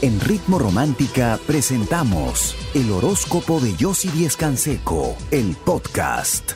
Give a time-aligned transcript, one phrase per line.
[0.00, 6.52] En Ritmo Romántica presentamos el horóscopo de Yossi Díez Canseco, el podcast.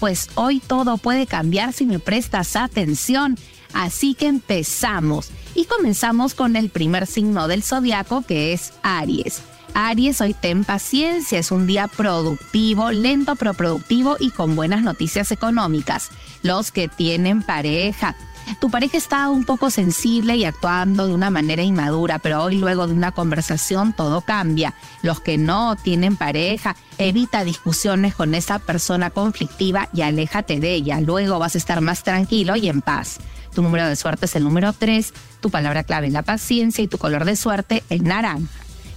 [0.00, 3.36] Pues hoy todo puede cambiar si me prestas atención,
[3.74, 5.30] así que empezamos.
[5.54, 9.42] Y comenzamos con el primer signo del zodiaco que es Aries.
[9.74, 15.32] Aries, hoy ten paciencia, es un día productivo, lento pero productivo y con buenas noticias
[15.32, 16.08] económicas.
[16.42, 18.16] Los que tienen pareja,
[18.60, 22.86] tu pareja está un poco sensible y actuando de una manera inmadura, pero hoy luego
[22.86, 24.74] de una conversación todo cambia.
[25.02, 31.00] Los que no tienen pareja, evita discusiones con esa persona conflictiva y aléjate de ella.
[31.00, 33.18] Luego vas a estar más tranquilo y en paz.
[33.54, 36.88] Tu número de suerte es el número 3, tu palabra clave es la paciencia y
[36.88, 38.46] tu color de suerte el naranja.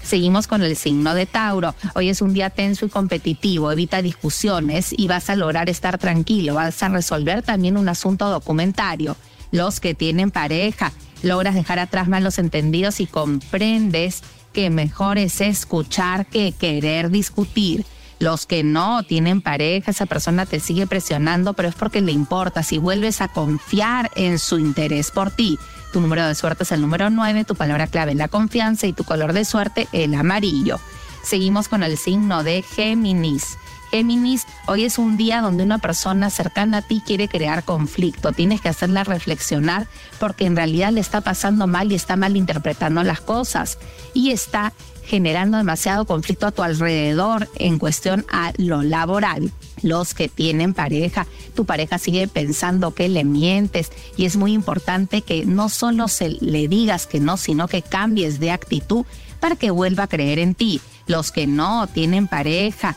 [0.04, 1.76] Seguimos con el signo de Tauro.
[1.94, 6.56] Hoy es un día tenso y competitivo, evita discusiones y vas a lograr estar tranquilo,
[6.56, 9.16] vas a resolver también un asunto documentario
[9.52, 10.92] los que tienen pareja.
[11.22, 17.86] Logras dejar atrás malos entendidos y comprendes que mejor es escuchar que querer discutir.
[18.20, 22.64] Los que no tienen pareja, esa persona te sigue presionando, pero es porque le importa.
[22.64, 25.58] Si vuelves a confiar en su interés por ti,
[25.94, 28.94] tu número de suerte es el número 9, tu palabra clave es la confianza y
[28.94, 30.80] tu color de suerte el amarillo.
[31.24, 33.58] Seguimos con el signo de Géminis.
[33.92, 38.32] Géminis, hoy es un día donde una persona cercana a ti quiere crear conflicto.
[38.34, 39.88] Tienes que hacerla reflexionar
[40.20, 43.80] porque en realidad le está pasando mal y está mal interpretando las cosas
[44.14, 44.74] y está
[45.10, 49.52] generando demasiado conflicto a tu alrededor en cuestión a lo laboral.
[49.82, 55.24] Los que tienen pareja, tu pareja sigue pensando que le mientes y es muy importante
[55.24, 59.06] que no solo se le digas que no, sino que cambies de actitud
[59.40, 60.80] para que vuelva a creer en ti.
[61.08, 62.96] Los que no tienen pareja,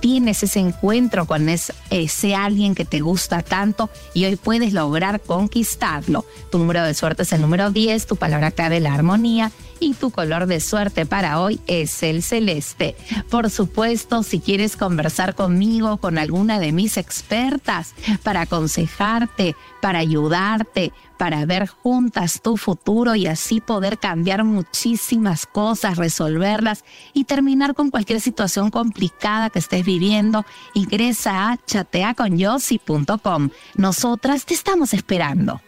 [0.00, 6.24] tienes ese encuentro con ese, alguien que te gusta tanto y hoy puedes lograr conquistarlo.
[6.50, 9.50] Tu número de suerte es el número 10, tu palabra clave la armonía
[9.80, 12.96] y tu color de suerte para hoy es el celeste.
[13.30, 20.92] Por supuesto, si quieres conversar conmigo, con alguna de mis expertas, para aconsejarte, para ayudarte,
[21.16, 27.90] para ver juntas tu futuro y así poder cambiar muchísimas cosas, resolverlas y terminar con
[27.90, 30.44] cualquier situación complicada que estés viviendo,
[30.74, 33.50] ingresa a chateaconyossi.com.
[33.76, 35.60] Nosotras te estamos esperando.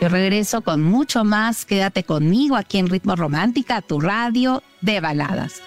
[0.00, 1.64] Yo regreso con mucho más.
[1.64, 5.62] Quédate conmigo aquí en Ritmo Romántica, tu radio de baladas.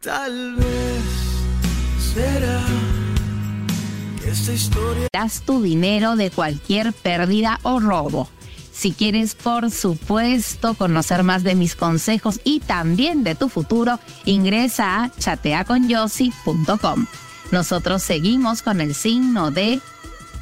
[0.00, 1.02] Tal vez
[2.14, 2.60] será
[4.26, 5.08] esta historia.
[5.12, 8.28] Das tu dinero de cualquier pérdida o robo.
[8.72, 15.04] Si quieres, por supuesto, conocer más de mis consejos y también de tu futuro, ingresa
[15.04, 17.06] a chateaconyossi.com.
[17.52, 19.80] Nosotros seguimos con el signo de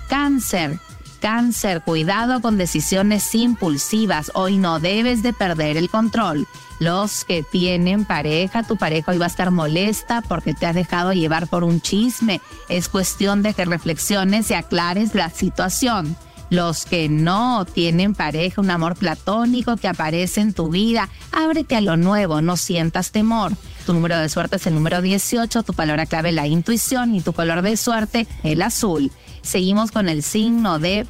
[0.09, 0.79] cáncer
[1.23, 4.33] cáncer, cuidado con decisiones impulsivas.
[4.35, 6.49] Hoy no debes de perder el control.
[6.81, 11.13] Los que tienen pareja, tu pareja hoy va a estar molesta porque te has dejado
[11.13, 12.41] llevar por un chisme.
[12.69, 16.17] Es cuestión de que reflexiones y aclares la situación.
[16.51, 21.81] Los que no tienen pareja, un amor platónico que aparece en tu vida, ábrete a
[21.81, 23.53] lo nuevo, no sientas temor.
[23.87, 27.33] Tu número de suerte es el número 18, tu palabra clave la intuición y tu
[27.33, 29.11] color de suerte el azul.
[29.43, 31.07] Seguimos con el signo de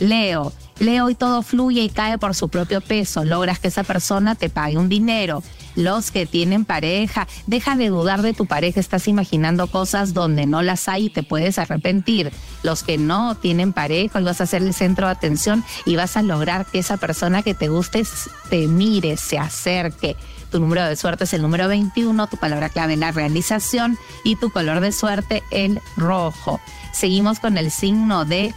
[0.00, 0.52] Leo.
[0.80, 3.24] Leo y todo fluye y cae por su propio peso.
[3.24, 5.42] Logras que esa persona te pague un dinero.
[5.76, 8.80] Los que tienen pareja, deja de dudar de tu pareja.
[8.80, 12.32] Estás imaginando cosas donde no las hay y te puedes arrepentir.
[12.62, 16.16] Los que no tienen pareja, hoy vas a ser el centro de atención y vas
[16.16, 18.02] a lograr que esa persona que te guste
[18.50, 20.16] te mire, se acerque.
[20.54, 24.50] Tu número de suerte es el número 21, tu palabra clave la realización y tu
[24.50, 26.60] color de suerte el rojo.
[26.92, 28.54] Seguimos con el signo de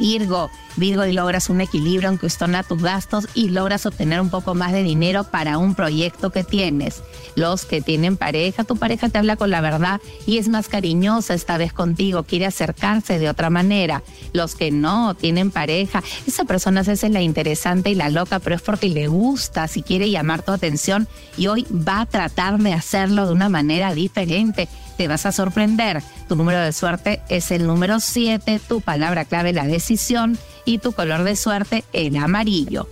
[0.00, 0.50] Virgo.
[0.76, 4.54] Virgo y logras un equilibrio en cuestión a tus gastos y logras obtener un poco
[4.54, 7.02] más de dinero para un proyecto que tienes.
[7.36, 11.34] Los que tienen pareja, tu pareja te habla con la verdad y es más cariñosa
[11.34, 14.02] esta vez contigo, quiere acercarse de otra manera.
[14.32, 18.56] Los que no tienen pareja, esa persona se hace la interesante y la loca, pero
[18.56, 22.72] es porque le gusta, si quiere llamar tu atención y hoy va a tratar de
[22.72, 24.68] hacerlo de una manera diferente
[25.00, 26.02] te vas a sorprender.
[26.30, 30.92] Tu número de suerte es el número 7, tu palabra clave la decisión y tu
[30.92, 32.86] color de suerte el amarillo.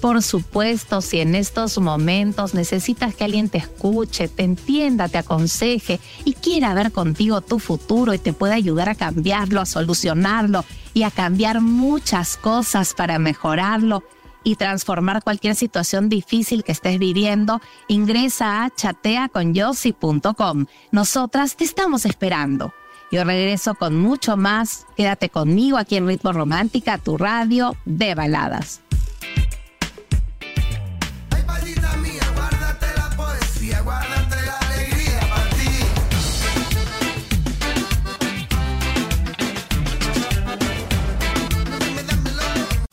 [0.00, 6.00] Por supuesto, si en estos momentos necesitas que alguien te escuche, te entienda, te aconseje
[6.24, 11.02] y quiera ver contigo tu futuro y te pueda ayudar a cambiarlo, a solucionarlo y
[11.02, 14.04] a cambiar muchas cosas para mejorarlo,
[14.44, 20.66] y transformar cualquier situación difícil que estés viviendo, ingresa a chateaconyossi.com.
[20.92, 22.72] Nosotras te estamos esperando.
[23.10, 24.86] Yo regreso con mucho más.
[24.96, 28.82] Quédate conmigo aquí en Ritmo Romántica, tu radio de baladas.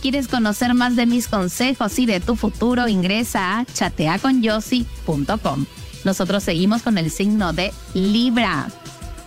[0.09, 5.65] Quieres conocer más de mis consejos y de tu futuro, ingresa a chateaconyossi.com.
[6.06, 8.69] Nosotros seguimos con el signo de Libra.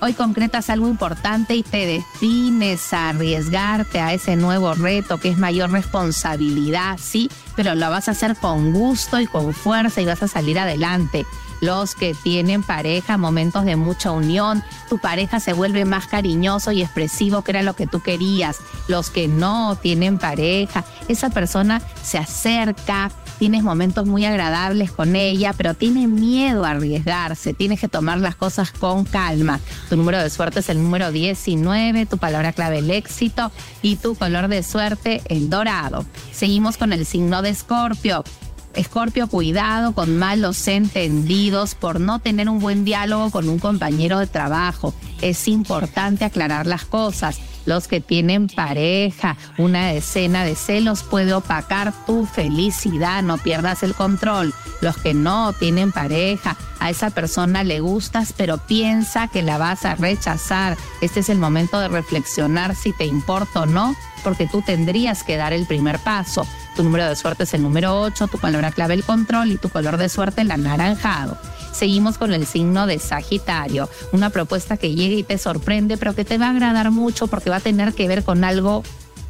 [0.00, 5.36] Hoy concretas algo importante y te defines a arriesgarte a ese nuevo reto que es
[5.36, 10.22] mayor responsabilidad, sí, pero lo vas a hacer con gusto y con fuerza y vas
[10.22, 11.26] a salir adelante
[11.60, 16.82] los que tienen pareja, momentos de mucha unión, tu pareja se vuelve más cariñoso y
[16.82, 18.58] expresivo que era lo que tú querías,
[18.88, 25.52] los que no tienen pareja, esa persona se acerca, tienes momentos muy agradables con ella,
[25.56, 29.60] pero tiene miedo a arriesgarse, tienes que tomar las cosas con calma.
[29.88, 33.50] Tu número de suerte es el número 19, tu palabra clave el éxito
[33.82, 36.04] y tu color de suerte el dorado.
[36.32, 38.24] Seguimos con el signo de Escorpio.
[38.74, 44.26] Escorpio, cuidado con malos entendidos por no tener un buen diálogo con un compañero de
[44.26, 44.94] trabajo.
[45.20, 47.38] Es importante aclarar las cosas.
[47.66, 53.94] Los que tienen pareja, una escena de celos puede opacar tu felicidad, no pierdas el
[53.94, 54.54] control.
[54.80, 59.84] Los que no tienen pareja, a esa persona le gustas, pero piensa que la vas
[59.84, 60.76] a rechazar.
[61.00, 65.36] Este es el momento de reflexionar si te importa o no, porque tú tendrías que
[65.36, 66.46] dar el primer paso.
[66.76, 69.68] Tu número de suerte es el número 8, tu palabra clave el control y tu
[69.68, 71.36] color de suerte el anaranjado.
[71.72, 76.24] Seguimos con el signo de Sagitario, una propuesta que llega y te sorprende, pero que
[76.24, 78.82] te va a agradar mucho porque va a tener que ver con algo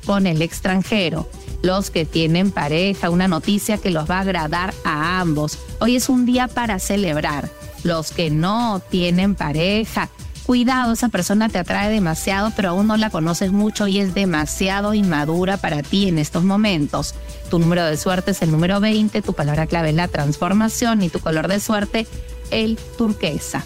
[0.06, 1.28] con el extranjero.
[1.62, 5.58] Los que tienen pareja, una noticia que los va a agradar a ambos.
[5.78, 7.50] Hoy es un día para celebrar.
[7.84, 10.08] Los que no tienen pareja,
[10.50, 14.94] cuidado, esa persona te atrae demasiado, pero aún no la conoces mucho y es demasiado
[14.94, 17.14] inmadura para ti en estos momentos.
[17.50, 21.08] Tu número de suerte es el número 20, tu palabra clave es la transformación y
[21.08, 22.08] tu color de suerte
[22.50, 23.64] el turquesa.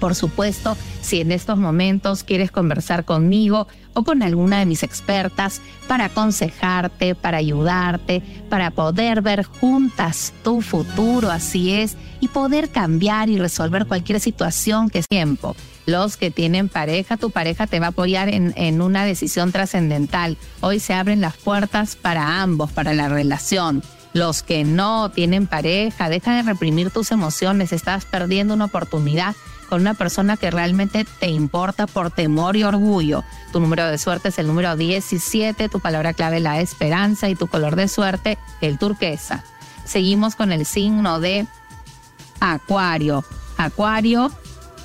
[0.00, 5.60] Por supuesto, si en estos momentos quieres conversar conmigo o con alguna de mis expertas
[5.86, 13.28] para aconsejarte, para ayudarte, para poder ver juntas tu futuro, así es, y poder cambiar
[13.28, 15.54] y resolver cualquier situación que es tiempo.
[15.84, 20.38] Los que tienen pareja, tu pareja te va a apoyar en, en una decisión trascendental.
[20.60, 23.82] Hoy se abren las puertas para ambos, para la relación.
[24.12, 29.36] Los que no tienen pareja, deja de reprimir tus emociones, estás perdiendo una oportunidad
[29.70, 33.22] con una persona que realmente te importa por temor y orgullo.
[33.52, 37.46] Tu número de suerte es el número 17, tu palabra clave la esperanza y tu
[37.46, 39.44] color de suerte el turquesa.
[39.84, 41.46] Seguimos con el signo de
[42.40, 43.24] Acuario.
[43.56, 44.32] Acuario,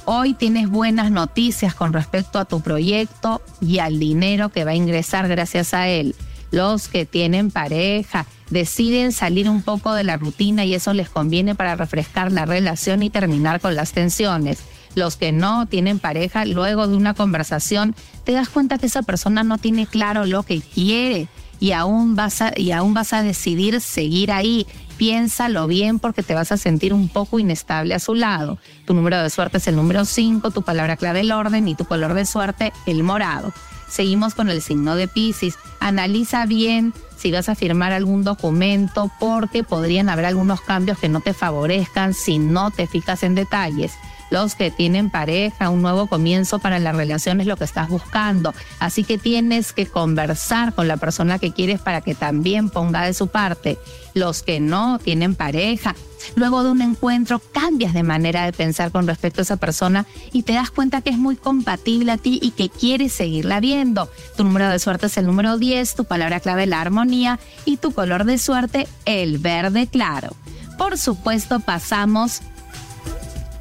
[0.06, 4.76] hoy tienes buenas noticias con respecto a tu proyecto y al dinero que va a
[4.76, 6.16] ingresar gracias a él.
[6.52, 11.56] Los que tienen pareja deciden salir un poco de la rutina y eso les conviene
[11.56, 14.60] para refrescar la relación y terminar con las tensiones
[14.96, 19.44] los que no tienen pareja, luego de una conversación, te das cuenta que esa persona
[19.44, 21.28] no tiene claro lo que quiere
[21.60, 24.66] y aún vas a, y aún vas a decidir seguir ahí.
[24.98, 28.58] Piénsalo bien porque te vas a sentir un poco inestable a su lado.
[28.86, 31.86] Tu número de suerte es el número 5, tu palabra clave el orden y tu
[31.86, 33.54] color de suerte el morado.
[33.90, 35.56] Seguimos con el signo de Pisces.
[35.80, 41.20] Analiza bien si vas a firmar algún documento porque podrían haber algunos cambios que no
[41.20, 43.94] te favorezcan si no te fijas en detalles
[44.29, 48.53] los que tienen pareja, un nuevo comienzo para la relación es lo que estás buscando.
[48.79, 53.13] Así que tienes que conversar con la persona que quieres para que también ponga de
[53.13, 53.77] su parte.
[54.13, 55.96] Los que no tienen pareja,
[56.36, 60.44] luego de un encuentro cambias de manera de pensar con respecto a esa persona y
[60.44, 64.10] te das cuenta que es muy compatible a ti y que quieres seguirla viendo.
[64.38, 67.91] Tu número de suerte es el número 10, tu palabra clave la armonía y tu
[67.91, 70.36] color de suerte el verde claro.
[70.77, 72.41] Por supuesto pasamos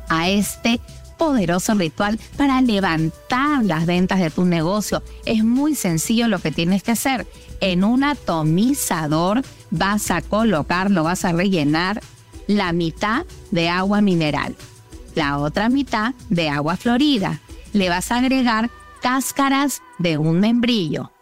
[0.08, 0.80] a este
[1.16, 5.02] poderoso ritual para levantar las ventas de tu negocio.
[5.24, 7.26] Es muy sencillo lo que tienes que hacer.
[7.60, 12.00] En un atomizador vas a colocar, lo vas a rellenar
[12.46, 14.54] la mitad de agua mineral,
[15.14, 17.40] la otra mitad de agua florida.
[17.72, 18.70] Le vas a agregar
[19.00, 21.12] cáscaras de un membrillo,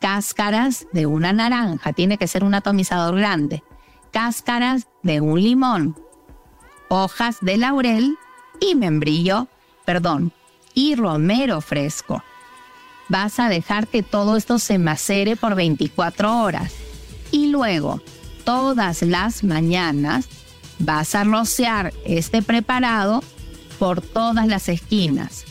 [0.00, 3.62] cáscaras de una naranja, tiene que ser un atomizador grande,
[4.10, 5.96] cáscaras de un limón,
[6.90, 8.18] hojas de laurel
[8.60, 9.46] y membrillo,
[9.86, 10.32] perdón,
[10.74, 12.22] y romero fresco.
[13.08, 16.74] Vas a dejar que todo esto se macere por 24 horas
[17.30, 18.02] y luego
[18.44, 20.28] todas las mañanas
[20.80, 23.22] vas a rociar este preparado
[23.78, 25.44] por todas las esquinas,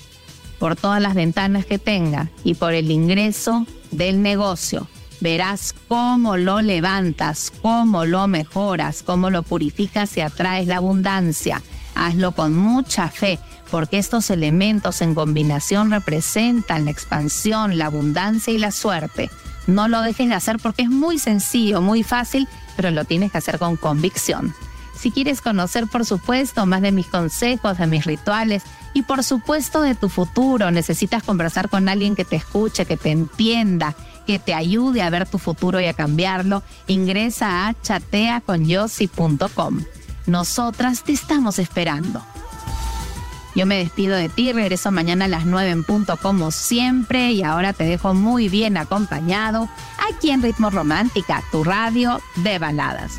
[0.60, 4.88] por todas las ventanas que tenga y por el ingreso del negocio.
[5.22, 11.62] Verás cómo lo levantas, cómo lo mejoras, cómo lo purificas y atraes la abundancia.
[11.94, 18.58] Hazlo con mucha fe, porque estos elementos en combinación representan la expansión, la abundancia y
[18.58, 19.30] la suerte.
[19.68, 23.38] No lo dejes de hacer porque es muy sencillo, muy fácil, pero lo tienes que
[23.38, 24.54] hacer con convicción.
[24.98, 29.82] Si quieres conocer, por supuesto, más de mis consejos, de mis rituales y por supuesto
[29.82, 33.96] de tu futuro, necesitas conversar con alguien que te escuche, que te entienda,
[34.30, 39.80] que te ayude a ver tu futuro y a cambiarlo, ingresa a chateaconyossi.com.
[40.28, 42.24] Nosotras te estamos esperando.
[43.56, 47.42] Yo me despido de ti, regreso mañana a las 9 en punto como siempre y
[47.42, 49.68] ahora te dejo muy bien acompañado
[50.12, 53.14] aquí en Ritmo Romántica, tu radio de baladas.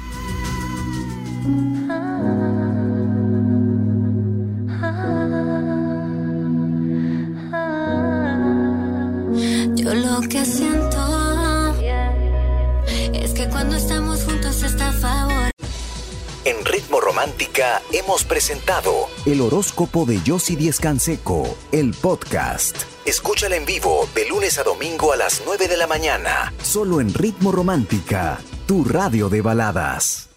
[9.95, 11.75] Lo que siento
[13.13, 15.51] es que cuando estamos juntos está favor.
[16.45, 22.77] En Ritmo Romántica hemos presentado el horóscopo de Yossi Díez Canseco, el podcast.
[23.05, 27.13] Escúchala en vivo de lunes a domingo a las 9 de la mañana, solo en
[27.13, 30.30] Ritmo Romántica, tu radio de baladas.